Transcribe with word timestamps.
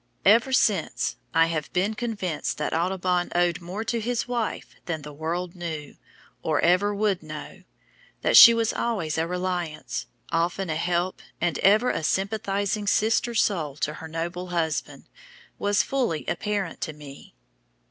Ever 0.25 0.51
since, 0.51 1.17
I 1.31 1.45
have 1.45 1.71
been 1.73 1.93
convinced 1.93 2.57
that 2.57 2.73
Audubon 2.73 3.31
owed 3.35 3.61
more 3.61 3.83
to 3.83 3.99
his 3.99 4.27
wife 4.27 4.73
than 4.87 5.03
the 5.03 5.13
world 5.13 5.53
knew, 5.55 5.95
or 6.41 6.59
ever 6.61 6.91
would 6.91 7.21
know. 7.21 7.61
That 8.23 8.35
she 8.35 8.51
was 8.51 8.73
always 8.73 9.19
a 9.19 9.27
reliance, 9.27 10.07
often 10.31 10.71
a 10.71 10.75
help, 10.75 11.21
and 11.39 11.59
ever 11.59 11.91
a 11.91 12.01
sympathising 12.03 12.87
sister 12.87 13.35
soul 13.35 13.75
to 13.75 13.93
her 14.01 14.07
noble 14.07 14.47
husband, 14.47 15.07
was 15.59 15.83
fully 15.83 16.25
apparent 16.27 16.81
to 16.81 16.93
me." 16.93 17.35